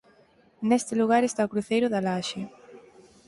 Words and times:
Neste 0.69 0.93
lugar 1.01 1.21
está 1.25 1.41
o 1.45 1.51
cruceiro 1.53 1.87
da 1.89 2.03
Laxe. 2.07 2.41